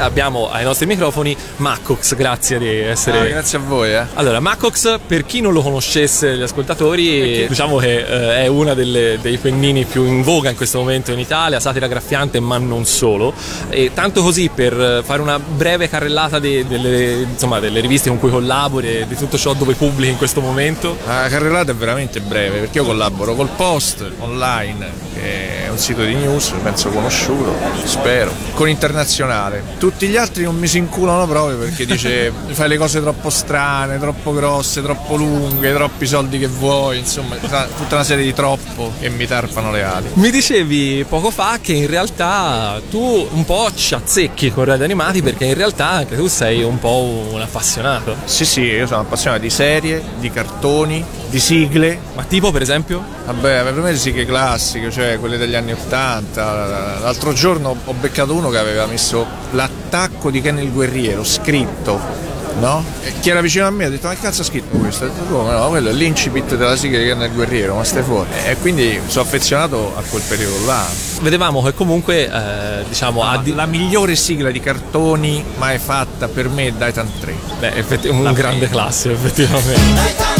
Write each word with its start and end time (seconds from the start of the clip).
Abbiamo 0.00 0.50
ai 0.50 0.64
nostri 0.64 0.86
microfoni 0.86 1.36
Maccox, 1.56 2.14
grazie 2.14 2.58
di 2.58 2.68
essere. 2.68 3.18
Ah, 3.18 3.24
grazie 3.24 3.58
a 3.58 3.60
voi. 3.60 3.92
Eh. 3.92 4.06
Allora, 4.14 4.40
Maccox, 4.40 4.98
per 5.06 5.26
chi 5.26 5.42
non 5.42 5.52
lo 5.52 5.60
conoscesse, 5.60 6.36
gli 6.36 6.42
ascoltatori, 6.42 7.46
diciamo 7.46 7.76
che 7.76 7.98
eh, 7.98 8.46
è 8.46 8.74
delle, 8.74 9.18
dei 9.20 9.36
pennini 9.36 9.84
più 9.84 10.04
in 10.04 10.22
voga 10.22 10.48
in 10.48 10.56
questo 10.56 10.78
momento 10.78 11.12
in 11.12 11.18
Italia, 11.18 11.60
satira 11.60 11.86
graffiante, 11.86 12.40
ma 12.40 12.56
non 12.56 12.86
solo. 12.86 13.34
E 13.68 13.90
tanto 13.92 14.22
così 14.22 14.50
per 14.52 15.02
fare 15.04 15.20
una 15.20 15.38
breve 15.38 15.88
carrellata 15.88 16.38
de, 16.38 16.66
delle, 16.66 17.26
insomma, 17.30 17.60
delle 17.60 17.80
riviste 17.80 18.08
con 18.08 18.18
cui 18.18 18.30
collabori 18.30 19.00
e 19.00 19.06
di 19.06 19.16
tutto 19.16 19.36
ciò 19.36 19.52
dove 19.52 19.74
pubblichi 19.74 20.12
in 20.12 20.18
questo 20.18 20.40
momento. 20.40 20.96
La 21.06 21.26
carrellata 21.28 21.72
è 21.72 21.74
veramente 21.74 22.20
breve 22.20 22.60
perché 22.60 22.78
io 22.78 22.84
collaboro 22.84 23.34
col 23.34 23.48
Post 23.54 24.10
online, 24.20 24.90
che 25.20 25.64
è 25.66 25.68
un 25.68 25.78
sito 25.78 26.02
di 26.02 26.14
news, 26.14 26.52
penso 26.62 26.88
conosciuto, 26.88 27.54
spero, 27.84 28.32
con 28.54 28.68
Internazionale. 28.68 29.62
Tutti 29.78 30.06
gli 30.08 30.16
altri 30.16 30.44
non 30.44 30.56
mi 30.56 30.66
si 30.66 30.78
inculano 30.78 31.26
proprio 31.26 31.58
perché 31.58 31.84
dice 31.84 32.32
fai 32.50 32.68
le 32.68 32.76
cose 32.78 33.00
troppo 33.00 33.30
strane, 33.30 33.98
troppo 33.98 34.32
grosse, 34.32 34.82
troppo 34.82 35.16
lunghe, 35.16 35.72
troppi 35.72 36.06
soldi 36.06 36.38
che 36.38 36.46
vuoi, 36.46 36.98
insomma, 36.98 37.36
tutta 37.36 37.94
una 37.94 38.04
serie 38.04 38.24
di 38.24 38.32
troppo 38.32 38.92
che 38.98 39.08
mi 39.10 39.26
tarpano 39.26 39.70
le 39.70 39.82
ali. 39.82 40.08
Mi 40.14 40.30
dicevi 40.30 41.04
poco 41.08 41.30
fa 41.30 41.58
che 41.60 41.72
in 41.72 41.86
realtà 41.86 42.80
tu 42.90 43.28
un 43.30 43.44
po' 43.44 43.68
ci 43.74 43.94
azzecchi 43.94 44.52
con 44.52 44.64
Radio 44.64 44.84
Animati 44.84 45.22
perché 45.22 45.44
in 45.44 45.54
realtà 45.54 45.90
anche 45.90 46.16
tu 46.16 46.26
sei 46.26 46.62
un 46.62 46.78
po' 46.78 47.28
un 47.30 47.40
appassionato. 47.40 48.16
Sì, 48.24 48.44
sì, 48.44 48.62
io 48.62 48.86
sono 48.86 49.00
appassionato 49.00 49.42
di 49.42 49.50
serie, 49.50 50.02
di 50.18 50.30
cartoni, 50.30 51.04
di 51.30 51.38
sigle. 51.38 51.98
Ma 52.14 52.24
tipo 52.24 52.50
per 52.50 52.60
esempio? 52.60 53.02
Vabbè, 53.24 53.62
per 53.62 53.74
me 53.74 53.92
le 53.92 53.98
sigle 53.98 54.26
classiche, 54.26 54.90
cioè 54.90 55.18
quelle 55.18 55.38
degli 55.38 55.54
anni 55.54 55.72
Ottanta. 55.72 56.98
L'altro 57.00 57.32
giorno 57.32 57.74
ho 57.82 57.94
beccato 57.94 58.34
uno 58.34 58.50
che 58.50 58.58
aveva 58.58 58.84
messo 58.86 59.24
l'attacco 59.52 60.30
di 60.30 60.42
Ken 60.42 60.58
il 60.58 60.72
Guerriero, 60.72 61.24
scritto. 61.24 62.28
No? 62.58 62.84
E 63.04 63.14
chi 63.20 63.30
era 63.30 63.40
vicino 63.40 63.66
a 63.66 63.70
me 63.70 63.84
ha 63.84 63.88
detto 63.88 64.08
ma 64.08 64.14
che 64.14 64.20
cazzo 64.20 64.42
ha 64.42 64.44
scritto 64.44 64.76
questo? 64.76 65.04
Ho 65.04 65.08
detto 65.08 65.22
come 65.24 65.52
no, 65.52 65.68
quello 65.68 65.88
è 65.88 65.92
l'incipit 65.92 66.56
della 66.56 66.76
sigla 66.76 66.98
di 66.98 67.04
Ken 67.04 67.22
il 67.22 67.32
Guerriero, 67.32 67.76
ma 67.76 67.84
stai 67.84 68.02
fuori. 68.02 68.28
E 68.44 68.56
quindi 68.56 69.00
sono 69.06 69.24
affezionato 69.24 69.94
a 69.96 70.02
quel 70.02 70.22
periodo 70.28 70.66
là. 70.66 70.84
Vedevamo 71.22 71.62
che 71.62 71.72
comunque 71.72 72.28
eh, 72.28 72.84
diciamo 72.86 73.22
no, 73.22 73.38
di... 73.38 73.54
la 73.54 73.66
migliore 73.66 74.16
sigla 74.16 74.50
di 74.50 74.60
cartoni 74.60 75.42
mai 75.56 75.78
fatta 75.78 76.28
per 76.28 76.48
me 76.48 76.66
è 76.66 76.72
Daitan 76.72 77.08
3. 77.20 77.34
Beh, 77.60 77.74
effetti- 77.76 78.08
un 78.08 78.24
la 78.24 78.32
grande 78.32 78.68
classico 78.68 79.14
effettivamente. 79.14 80.39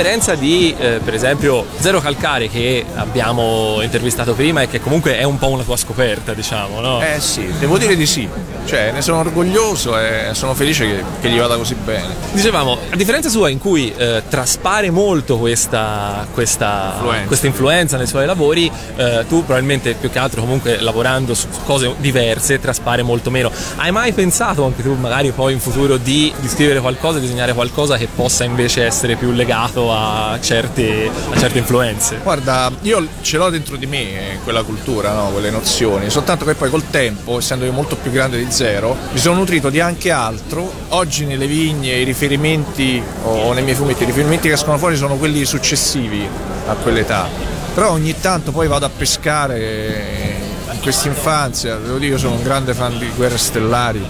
differenza 0.00 0.34
di, 0.34 0.74
eh, 0.78 0.98
per 1.04 1.12
esempio, 1.12 1.66
Zero 1.78 2.00
Calcare 2.00 2.48
che 2.48 2.86
abbiamo 2.94 3.82
intervistato 3.82 4.32
prima 4.32 4.62
e 4.62 4.68
che 4.68 4.80
comunque 4.80 5.18
è 5.18 5.24
un 5.24 5.36
po' 5.36 5.48
una 5.48 5.62
tua 5.62 5.76
scoperta, 5.76 6.32
diciamo, 6.32 6.80
no? 6.80 7.02
Eh 7.02 7.20
sì, 7.20 7.46
devo 7.58 7.76
dire 7.76 7.94
di 7.96 8.06
sì. 8.06 8.26
Cioè, 8.64 8.92
ne 8.92 9.02
sono 9.02 9.18
orgoglioso 9.18 9.98
e 9.98 10.30
sono 10.32 10.54
felice 10.54 10.86
che, 10.86 11.04
che 11.20 11.28
gli 11.28 11.38
vada 11.38 11.56
così 11.56 11.74
bene. 11.74 12.14
Dicevamo, 12.32 12.78
a 12.90 12.96
differenza 12.96 13.28
sua 13.28 13.50
in 13.50 13.58
cui 13.58 13.92
eh, 13.94 14.22
traspare 14.26 14.90
molto 14.90 15.36
questa, 15.36 16.26
questa, 16.32 16.92
influenza. 16.94 17.26
questa, 17.26 17.46
influenza. 17.46 17.96
nei 17.98 18.06
suoi 18.06 18.24
lavori, 18.24 18.70
eh, 18.96 19.24
tu 19.28 19.44
probabilmente 19.44 19.94
più 19.94 20.10
che 20.10 20.18
altro 20.18 20.40
comunque 20.40 20.80
lavorando 20.80 21.34
su 21.34 21.46
cose 21.64 21.94
diverse 21.98 22.58
traspare 22.58 23.02
molto 23.02 23.30
meno. 23.30 23.50
Hai 23.76 23.90
mai 23.90 24.12
pensato 24.12 24.64
anche 24.64 24.82
tu 24.82 24.94
magari 24.94 25.30
poi 25.32 25.52
in 25.52 25.60
futuro 25.60 25.98
di, 25.98 26.32
di 26.38 26.48
scrivere 26.48 26.80
qualcosa, 26.80 27.18
disegnare 27.18 27.52
qualcosa 27.52 27.98
che 27.98 28.08
possa 28.14 28.44
invece 28.44 28.84
essere 28.86 29.16
più 29.16 29.32
legato 29.32 29.89
a, 29.92 30.38
certi, 30.40 31.10
a 31.30 31.38
certe 31.38 31.58
influenze? 31.58 32.18
Guarda, 32.22 32.70
io 32.82 33.06
ce 33.20 33.36
l'ho 33.36 33.50
dentro 33.50 33.76
di 33.76 33.86
me 33.86 33.98
eh, 34.32 34.38
quella 34.42 34.62
cultura, 34.62 35.12
no? 35.12 35.30
quelle 35.30 35.50
nozioni, 35.50 36.10
soltanto 36.10 36.44
che 36.44 36.54
poi 36.54 36.70
col 36.70 36.88
tempo, 36.90 37.38
essendo 37.38 37.64
io 37.64 37.72
molto 37.72 37.96
più 37.96 38.10
grande 38.10 38.38
di 38.38 38.50
zero, 38.50 38.96
mi 39.12 39.18
sono 39.18 39.36
nutrito 39.36 39.70
di 39.70 39.80
anche 39.80 40.10
altro. 40.10 40.70
Oggi 40.88 41.24
nelle 41.24 41.46
vigne 41.46 41.92
i 41.96 42.04
riferimenti 42.04 43.02
o 43.24 43.52
nei 43.52 43.62
miei 43.62 43.76
fumetti, 43.76 44.02
i 44.02 44.06
riferimenti 44.06 44.48
che 44.48 44.54
escono 44.54 44.78
fuori 44.78 44.96
sono 44.96 45.16
quelli 45.16 45.44
successivi 45.44 46.26
a 46.66 46.74
quell'età. 46.74 47.28
Però 47.74 47.92
ogni 47.92 48.18
tanto 48.20 48.50
poi 48.50 48.66
vado 48.66 48.86
a 48.86 48.90
pescare 48.90 50.38
in 50.72 50.80
questa 50.80 51.08
infanzia, 51.08 51.76
devo 51.76 51.98
dire 51.98 52.12
io 52.12 52.18
sono 52.18 52.34
un 52.34 52.42
grande 52.42 52.74
fan 52.74 52.98
di 52.98 53.08
Guerre 53.14 53.38
Stellari, 53.38 54.04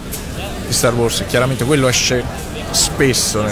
di 0.67 0.73
Star 0.73 0.95
Wars, 0.95 1.25
chiaramente 1.27 1.65
quello 1.65 1.89
esce 1.89 2.23
spesso, 2.71 3.45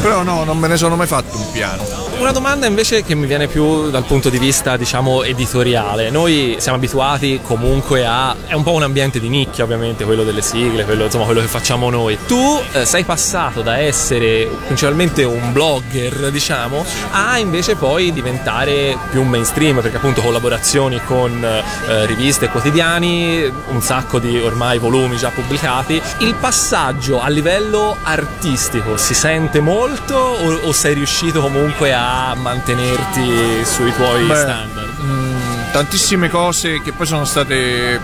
però 0.00 0.22
no, 0.22 0.44
non 0.44 0.58
me 0.58 0.68
ne 0.68 0.76
sono 0.76 0.96
mai 0.96 1.06
fatto 1.06 1.36
un 1.36 1.50
piano. 1.52 2.07
Una 2.18 2.32
domanda 2.32 2.66
invece 2.66 3.04
che 3.04 3.14
mi 3.14 3.26
viene 3.26 3.46
più 3.46 3.90
dal 3.90 4.02
punto 4.02 4.28
di 4.28 4.38
vista, 4.38 4.76
diciamo, 4.76 5.22
editoriale. 5.22 6.10
Noi 6.10 6.56
siamo 6.58 6.76
abituati 6.76 7.38
comunque 7.44 8.04
a. 8.04 8.34
è 8.44 8.54
un 8.54 8.64
po' 8.64 8.72
un 8.72 8.82
ambiente 8.82 9.20
di 9.20 9.28
nicchia, 9.28 9.62
ovviamente, 9.62 10.04
quello 10.04 10.24
delle 10.24 10.42
sigle, 10.42 10.84
quello, 10.84 11.04
insomma, 11.04 11.26
quello 11.26 11.40
che 11.40 11.46
facciamo 11.46 11.88
noi. 11.90 12.18
Tu 12.26 12.60
eh, 12.72 12.84
sei 12.84 13.04
passato 13.04 13.62
da 13.62 13.78
essere 13.78 14.50
principalmente 14.66 15.22
un 15.22 15.52
blogger, 15.52 16.32
diciamo, 16.32 16.84
a 17.12 17.38
invece 17.38 17.76
poi 17.76 18.12
diventare 18.12 18.98
più 19.10 19.22
un 19.22 19.28
mainstream, 19.28 19.80
perché 19.80 19.98
appunto 19.98 20.20
collaborazioni 20.20 21.00
con 21.04 21.44
eh, 21.44 22.04
riviste 22.06 22.48
quotidiani, 22.48 23.44
un 23.68 23.80
sacco 23.80 24.18
di 24.18 24.36
ormai 24.40 24.80
volumi 24.80 25.16
già 25.16 25.30
pubblicati. 25.30 26.02
Il 26.18 26.34
passaggio 26.34 27.20
a 27.20 27.28
livello 27.28 27.96
artistico 28.02 28.96
si 28.96 29.14
sente 29.14 29.60
molto 29.60 30.16
o, 30.16 30.66
o 30.66 30.72
sei 30.72 30.94
riuscito 30.94 31.40
comunque 31.40 31.94
a 31.94 32.07
mantenerti 32.36 33.64
sui 33.64 33.92
tuoi 33.94 34.26
Beh, 34.26 34.36
standard? 34.36 34.98
Mh, 34.98 35.12
mm, 35.12 35.72
tantissime 35.72 36.28
cose 36.28 36.80
che 36.82 36.92
poi 36.92 37.06
sono 37.06 37.24
state 37.24 38.00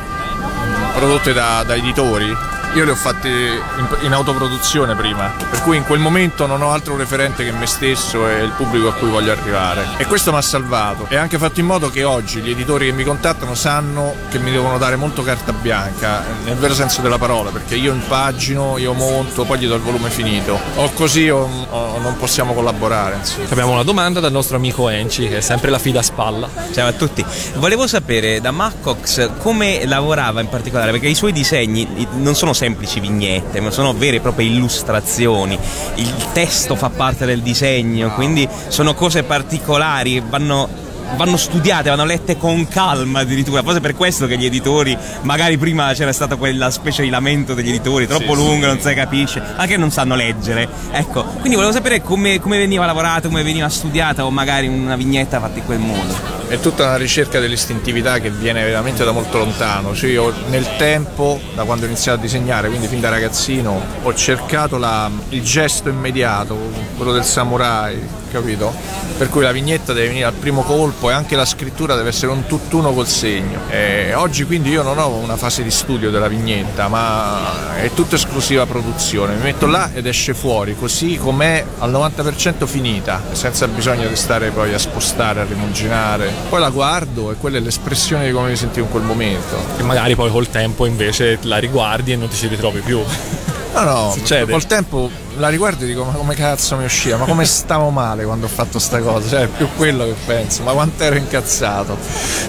prodotte 0.95 1.33
da, 1.33 1.63
da 1.65 1.75
editori 1.75 2.54
io 2.75 2.85
le 2.85 2.91
ho 2.91 2.97
fatte 2.97 3.29
in, 3.29 3.97
in, 4.03 4.13
autoproduzione 4.13 4.97
prima, 4.97 5.33
per 5.49 5.63
cui 5.63 5.77
in 5.77 5.85
quel 5.85 6.01
momento 6.01 6.47
non 6.47 6.61
ho 6.61 6.73
altro 6.73 6.97
referente 6.97 7.45
che 7.45 7.53
me 7.53 7.67
stesso 7.67 8.29
e 8.29 8.43
il 8.43 8.51
pubblico 8.51 8.89
a 8.89 8.95
cui 8.95 9.09
voglio 9.09 9.31
arrivare. 9.31 9.87
E 9.97 10.07
questo 10.07 10.33
mi 10.33 10.39
ha 10.39 10.43
salvato 10.43 11.07
e 11.09 11.15
ha 11.15 11.21
anche 11.21 11.39
fatto 11.39 11.61
in 11.61 11.67
modo 11.67 11.89
che 11.89 12.03
oggi 12.03 12.41
gli 12.41 12.51
editori 12.51 12.87
che 12.87 12.93
mi 12.93 13.05
contattano 13.05 13.55
sanno 13.55 14.15
che 14.29 14.41
mi 14.41 14.51
devono 14.51 14.77
dare 14.77 14.97
molto 14.97 15.23
carta 15.23 15.53
bianca, 15.53 16.25
nel 16.45 16.57
vero 16.57 16.75
senso 16.75 17.01
della 17.01 17.17
parola, 17.17 17.51
perché 17.51 17.77
io 17.77 17.93
impagino, 17.93 18.77
io 18.79 18.93
monto, 18.93 19.45
poi 19.45 19.61
gli 19.61 19.69
do 19.69 19.77
il 19.77 19.83
volume 19.83 20.11
finito. 20.11 20.59
O 20.75 20.91
così 20.95 21.29
o, 21.31 21.49
o 21.71 21.99
non 22.01 22.17
possiamo 22.17 22.55
collaborare. 22.55 23.17
Insomma. 23.19 23.47
Abbiamo 23.51 23.71
una 23.71 23.85
domanda 23.85 24.19
dal 24.19 24.33
nostro 24.33 24.57
amico 24.57 24.89
Enci, 24.89 25.29
che 25.29 25.37
è 25.37 25.41
sempre 25.41 25.71
la 25.71 25.79
fida 25.79 26.01
a 26.01 26.03
spalla. 26.03 26.49
Ciao 26.73 26.89
a 26.89 26.93
tutti. 26.93 27.25
Volevo 27.55 27.87
sapere 27.87 28.41
da 28.41 28.51
Maccox 28.51 29.31
come 29.39 29.87
lavorava 29.87 30.41
in 30.41 30.49
particolare, 30.49 30.91
perché 30.91 31.07
i 31.07 31.15
suoi 31.15 31.31
disegni 31.31 32.09
non 32.15 32.35
sono 32.35 32.53
sempre 32.53 32.63
semplici 32.65 32.99
vignette, 32.99 33.61
ma 33.61 33.71
sono 33.71 33.93
vere 33.93 34.17
e 34.17 34.21
proprie 34.21 34.49
illustrazioni. 34.49 35.59
Il 35.97 36.33
testo 36.33 36.75
fa 36.75 36.89
parte 36.89 37.27
del 37.27 37.43
disegno, 37.43 38.15
quindi 38.15 38.49
sono 38.69 38.95
cose 38.95 39.23
particolari, 39.23 40.23
vanno 40.27 40.84
vanno 41.17 41.37
studiate, 41.37 41.91
vanno 41.91 42.05
lette 42.05 42.37
con 42.37 42.67
calma 42.69 43.21
addirittura. 43.21 43.63
Forse 43.63 43.81
per 43.81 43.95
questo 43.95 44.27
che 44.27 44.37
gli 44.37 44.47
editori, 44.47 44.97
magari 45.23 45.57
prima 45.59 45.93
c'era 45.93 46.13
stata 46.13 46.37
quella 46.37 46.71
specie 46.71 47.03
di 47.03 47.11
lamento 47.11 47.55
degli 47.55 47.69
editori, 47.69 48.07
troppo 48.07 48.35
sì, 48.35 48.43
lungo, 48.43 48.63
sì. 48.63 48.67
non 48.67 48.81
si 48.81 48.95
capisce, 48.95 49.43
anche 49.57 49.77
non 49.77 49.91
sanno 49.91 50.15
leggere. 50.15 50.69
Ecco, 50.91 51.25
quindi 51.25 51.55
volevo 51.55 51.73
sapere 51.73 52.03
come, 52.03 52.41
come 52.41 52.59
veniva 52.59 52.87
lavorata, 52.87 53.29
come 53.29 53.43
veniva 53.43 53.69
studiata 53.69 54.25
o 54.25 54.31
magari 54.31 54.67
una 54.67 54.97
vignetta 54.97 55.41
fatta 55.41 55.59
in 55.59 55.65
quel 55.65 55.79
modo. 55.79 56.43
È 56.49 56.59
tutta 56.61 56.85
una 56.85 56.97
ricerca 56.97 57.41
dell'istintività 57.41 58.19
che 58.19 58.31
viene 58.31 58.63
veramente 58.65 59.05
da 59.05 59.13
molto 59.13 59.39
lontano. 59.39 59.95
Cioè 59.95 60.11
io 60.11 60.33
nel 60.49 60.67
tempo, 60.77 61.41
da 61.55 61.65
quando 61.65 61.85
ho 61.85 61.89
iniziato 61.89 62.19
a 62.19 62.23
disegnare, 62.23 62.69
quindi 62.69 62.87
fin 62.87 63.01
da 63.01 63.09
ragazzino, 63.09 63.81
ho 64.03 64.15
cercato 64.15 64.77
la, 64.77 65.11
il 65.31 65.43
gesto 65.43 65.89
immediato, 65.89 66.57
quello 66.97 67.13
del 67.13 67.25
samurai, 67.25 68.23
capito? 68.35 68.75
Per 69.17 69.29
cui 69.29 69.43
la 69.43 69.53
vignetta 69.53 69.93
deve 69.93 70.09
venire 70.09 70.25
al 70.25 70.33
primo 70.33 70.63
colpo 70.63 71.09
e 71.09 71.13
anche 71.13 71.37
la 71.37 71.45
scrittura 71.45 71.95
deve 71.95 72.09
essere 72.09 72.33
un 72.33 72.47
tutt'uno 72.47 72.93
col 72.93 73.07
segno. 73.07 73.61
E 73.69 74.13
oggi 74.15 74.45
quindi 74.45 74.71
io 74.71 74.83
non 74.83 74.99
ho 74.99 75.09
una 75.09 75.37
fase 75.37 75.63
di 75.63 75.71
studio 75.71 76.11
della 76.11 76.27
vignetta, 76.27 76.89
ma 76.89 77.77
è 77.77 77.91
tutta 77.95 78.17
esclusiva 78.17 78.67
produzione. 78.67 79.37
Mi 79.37 79.43
metto 79.43 79.67
là 79.67 79.91
ed 79.95 80.07
esce 80.07 80.35
fuori, 80.35 80.75
così 80.77 81.17
com'è 81.17 81.65
al 81.79 81.93
90% 81.93 82.67
finita, 82.67 83.23
senza 83.33 83.69
bisogno 83.69 84.09
di 84.09 84.17
stare 84.17 84.51
poi 84.51 84.75
a 84.75 84.79
spostare, 84.79 85.41
a 85.41 85.45
rimuginare. 85.45 86.33
Poi 86.49 86.59
la 86.59 86.71
guardo 86.71 87.31
e 87.31 87.37
quella 87.37 87.59
è 87.59 87.61
l'espressione 87.61 88.27
di 88.27 88.33
come 88.33 88.49
mi 88.49 88.57
sentivo 88.57 88.87
in 88.87 88.91
quel 88.91 89.05
momento. 89.05 89.57
E 89.79 89.83
magari 89.85 90.17
poi 90.17 90.31
col 90.31 90.49
tempo 90.49 90.87
invece 90.87 91.39
la 91.43 91.59
riguardi 91.59 92.13
e 92.13 92.17
non 92.17 92.29
ti 92.29 92.37
ci 92.37 92.49
ritrovi 92.49 92.81
più. 92.81 93.01
No, 93.75 93.83
no, 93.83 94.13
Succede. 94.13 94.51
col 94.51 94.67
tempo 94.67 95.11
la 95.37 95.49
riguardo 95.49 95.83
e 95.83 95.89
dico 95.89 96.05
ma 96.05 96.13
come 96.13 96.35
cazzo 96.35 96.77
mi 96.77 96.85
usciva, 96.85 97.17
ma 97.17 97.25
come 97.25 97.45
stavo 97.45 97.91
male 97.91 98.25
quando 98.25 98.47
ho 98.47 98.49
fatto 98.49 98.79
sta 98.79 99.01
cosa, 99.01 99.29
cioè 99.29 99.41
è 99.43 99.49
più 99.49 99.69
quello 99.77 100.05
che 100.05 100.15
penso, 100.27 100.63
ma 100.63 100.73
quanto 100.73 101.03
ero 101.03 101.17
incazzato. 101.17 101.97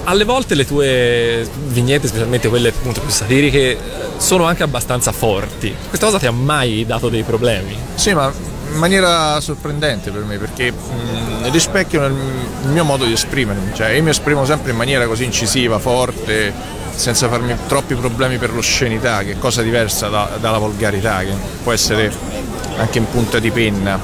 Alle 0.04 0.24
volte 0.24 0.54
le 0.54 0.66
tue 0.66 1.50
vignette, 1.68 2.08
specialmente 2.08 2.48
quelle 2.48 2.70
appunto 2.70 3.02
più 3.02 3.10
satiriche, 3.10 3.78
sono 4.18 4.46
anche 4.46 4.62
abbastanza 4.64 5.12
forti. 5.12 5.76
Questa 5.90 6.06
cosa 6.06 6.20
ti 6.20 6.28
ha 6.28 6.32
mai 6.32 6.86
dato 6.86 7.10
dei 7.10 7.24
problemi? 7.24 7.76
Sì, 7.96 8.14
ma 8.14 8.32
in 8.76 8.82
maniera 8.82 9.40
sorprendente 9.40 10.12
per 10.12 10.24
me 10.24 10.38
perché 10.38 10.72
mh, 10.72 11.50
rispecchiano 11.50 12.06
il, 12.08 12.14
il 12.64 12.70
mio 12.70 12.84
modo 12.84 13.06
di 13.06 13.14
esprimermi, 13.14 13.74
cioè 13.74 13.90
io 13.90 14.04
mi 14.04 14.10
esprimo 14.10 14.46
sempre 14.46 14.72
in 14.72 14.78
maniera 14.78 15.08
così 15.08 15.24
incisiva, 15.24 15.80
forte, 15.80 16.54
senza 16.94 17.28
farmi 17.30 17.56
troppi 17.68 17.96
problemi 17.96 18.38
per 18.38 18.54
l'oscenità, 18.54 19.24
che 19.24 19.32
è 19.32 19.38
cosa 19.38 19.62
diversa 19.62 20.10
da, 20.10 20.38
dalla 20.40 20.58
volgarità, 20.58 21.20
che 21.20 21.34
può 21.64 21.72
essere 21.72 22.12
anche 22.78 22.98
in 22.98 23.10
punta 23.10 23.40
di 23.40 23.50
penna, 23.50 24.00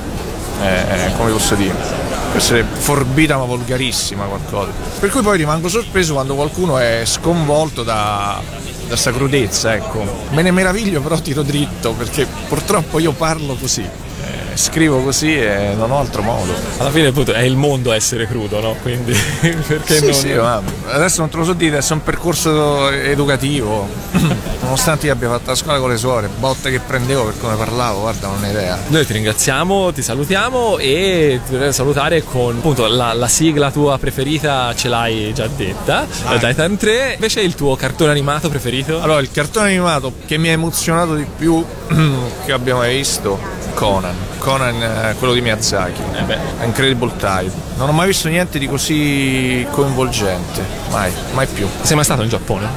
eh, 0.62 0.68
eh 0.68 1.12
come 1.18 1.32
posso 1.32 1.56
dire, 1.56 1.74
può 1.74 2.40
essere 2.40 2.64
forbita 2.64 3.38
ma 3.38 3.44
volgarissima 3.44 4.24
qualcosa. 4.24 4.72
Per 5.00 5.10
cui 5.10 5.22
poi 5.22 5.38
rimango 5.38 5.68
sorpreso 5.68 6.14
quando 6.14 6.34
qualcuno 6.36 6.78
è 6.78 7.02
sconvolto 7.04 7.84
da, 7.84 8.42
da 8.88 8.96
sta 8.96 9.12
crudezza, 9.12 9.74
ecco. 9.74 10.06
Me 10.30 10.42
ne 10.42 10.52
meraviglio 10.52 11.02
però 11.02 11.20
tiro 11.20 11.42
dritto 11.42 11.92
perché 11.92 12.26
purtroppo 12.48 13.00
io 13.00 13.12
parlo 13.12 13.56
così 13.56 14.10
scrivo 14.56 15.02
così 15.02 15.38
e 15.38 15.74
non 15.76 15.92
ho 15.92 16.00
altro 16.00 16.22
modo. 16.22 16.54
Alla 16.78 16.92
fine 16.92 17.08
appunto 17.08 17.34
è 17.34 17.42
il 17.42 17.56
mondo 17.56 17.92
essere 17.92 18.28
crudo, 18.28 18.60
no? 18.60 18.76
Quindi 18.82 19.14
perché 19.68 19.96
sì, 19.96 20.06
non... 20.06 20.14
Sì, 20.14 20.34
ma 20.34 20.62
adesso 20.88 21.22
non 21.22 21.30
te 21.30 21.38
lo 21.38 21.44
so 21.44 21.54
dire, 21.54 21.78
è 21.78 21.92
un 21.92 22.04
percorso 22.04 22.90
educativo. 22.90 23.88
Nonostante 24.62 25.08
io 25.08 25.14
abbia 25.14 25.30
fatto 25.30 25.50
la 25.50 25.56
scuola 25.56 25.80
con 25.80 25.90
le 25.90 25.98
suore, 25.98 26.30
botte 26.40 26.72
che 26.72 26.80
prendevo 26.80 27.26
per 27.26 27.34
come 27.40 27.56
parlavo, 27.56 28.02
guarda, 28.02 28.28
non 28.28 28.44
ho 28.44 28.48
idea. 28.48 28.78
Noi 28.88 29.06
ti 29.06 29.14
ringraziamo, 29.14 29.92
ti 29.92 30.02
salutiamo 30.02 30.78
e 30.78 31.42
ti 31.46 31.52
vorrei 31.54 31.74
salutare 31.74 32.24
con 32.24 32.58
appunto 32.58 32.88
la, 32.88 33.14
la 33.14 33.28
sigla 33.28 33.72
tua 33.72 33.98
preferita 33.98 34.74
ce 34.76 34.88
l'hai 34.88 35.34
già 35.34 35.48
detta, 35.48 36.08
ah. 36.26 36.38
Titan 36.38 36.78
3. 36.78 37.14
Invece 37.16 37.42
il 37.42 37.56
tuo 37.56 37.76
cartone 37.76 38.12
animato 38.12 38.50
preferito? 38.50 39.02
Allora, 39.02 39.20
il 39.20 39.32
cartone 39.32 39.68
animato 39.68 40.14
che 40.26 40.38
mi 40.38 40.50
ha 40.50 40.52
emozionato 40.52 41.16
di 41.16 41.26
più 41.38 41.64
che 42.46 42.52
abbiamo 42.52 42.80
mai 42.80 42.96
visto, 42.96 43.40
Conan. 43.74 44.16
Conan, 44.38 44.82
eh, 44.82 45.16
quello 45.18 45.34
di 45.34 45.42
Miyazaki. 45.42 46.02
Eh 46.28 46.66
Incredible 46.66 47.12
Tide. 47.18 47.52
Non 47.78 47.90
ho 47.90 47.92
mai 47.92 48.08
visto 48.08 48.28
niente 48.28 48.60
di 48.60 48.68
così 48.68 49.66
coinvolgente. 49.72 50.64
Mai, 50.90 51.12
mai 51.34 51.48
più. 51.48 51.68
Sei 51.82 51.96
mai 51.96 52.06
stato 52.06 52.22
in 52.22 52.30
Giappone? 52.30 52.68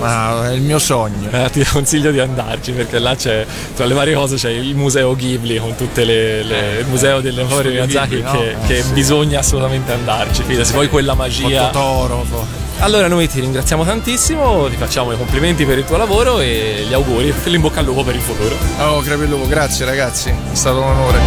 Ma 0.00 0.50
è 0.50 0.52
il 0.52 0.62
mio 0.62 0.78
sogno. 0.78 1.30
Eh, 1.30 1.50
ti 1.50 1.64
consiglio 1.70 2.10
di 2.10 2.18
andarci 2.20 2.72
perché 2.72 2.98
là 2.98 3.14
c'è, 3.14 3.46
tra 3.74 3.84
le 3.84 3.94
varie 3.94 4.14
cose, 4.14 4.36
c'è 4.36 4.50
il 4.50 4.74
museo 4.74 5.14
Ghibli 5.14 5.58
con 5.58 5.74
tutte 5.74 6.04
le. 6.04 6.42
le 6.42 6.78
il 6.80 6.86
museo 6.86 7.20
delle 7.20 7.42
opere 7.42 7.70
di 7.70 7.74
Miyazaki 7.76 8.16
Ghibli, 8.16 8.30
che, 8.30 8.54
no? 8.54 8.66
che 8.66 8.78
eh, 8.78 8.82
sì. 8.82 8.92
bisogna 8.92 9.38
assolutamente 9.40 9.92
andarci. 9.92 10.42
Fidati, 10.42 10.72
poi 10.72 10.88
quella 10.88 11.14
magia. 11.14 11.68
Totoro. 11.68 12.61
Allora 12.82 13.06
noi 13.06 13.28
ti 13.28 13.38
ringraziamo 13.38 13.84
tantissimo, 13.84 14.68
ti 14.68 14.76
facciamo 14.76 15.12
i 15.12 15.16
complimenti 15.16 15.64
per 15.64 15.78
il 15.78 15.84
tuo 15.84 15.96
lavoro 15.96 16.40
e 16.40 16.84
gli 16.88 16.92
auguri, 16.92 17.32
e 17.44 17.48
l'in 17.48 17.60
bocca 17.60 17.78
al 17.78 17.86
lupo 17.86 18.02
per 18.02 18.16
il 18.16 18.20
futuro. 18.20 18.56
Oh, 18.80 18.98
crepe 19.02 19.22
il 19.22 19.30
lupo, 19.30 19.46
grazie 19.46 19.84
ragazzi, 19.84 20.30
è 20.30 20.54
stato 20.54 20.80
un 20.80 20.88
onore. 20.88 21.20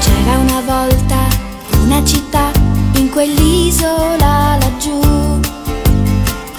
C'era 0.00 0.38
una 0.38 0.62
volta 0.62 1.16
una 1.82 2.02
città 2.02 2.50
in 2.94 3.10
quell'isola 3.10 4.56
laggiù. 4.58 4.98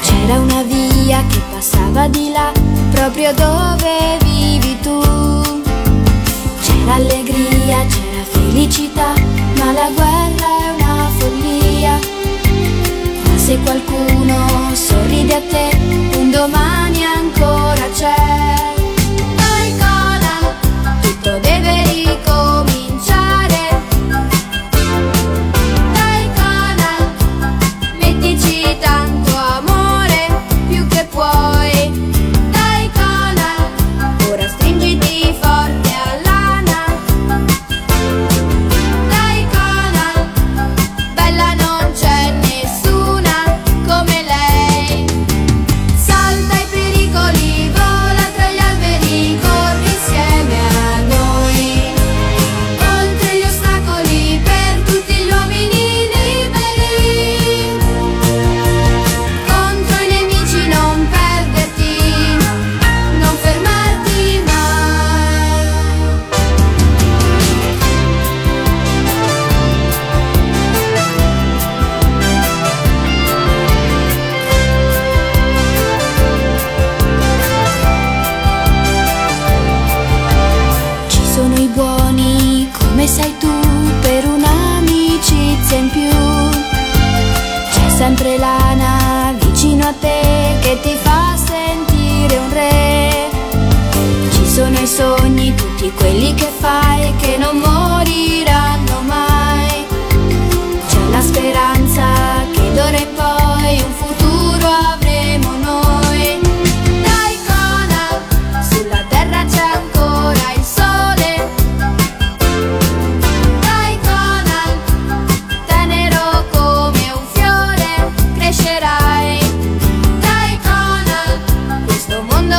C'era 0.02 0.40
una 0.40 0.62
via 0.62 1.24
che 1.28 1.42
passava 1.52 2.08
di 2.08 2.30
là, 2.30 2.52
proprio 2.92 3.34
dove 3.34 4.20
vivi 4.22 4.78
tu. 4.82 5.02
C'era 6.62 6.94
allegria, 6.94 7.84
c'era 7.88 8.24
felicità, 8.30 9.14
ma 9.58 9.72
la 9.72 9.90
guerra 9.96 10.48
è 10.62 10.84
una 10.84 11.10
follia. 11.18 12.17
Se 13.48 13.58
qualcuno 13.60 14.76
sorride 14.76 15.36
a 15.36 15.40
te, 15.40 15.70
un 16.18 16.32
domani 16.32 16.87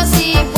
questo 0.06 0.57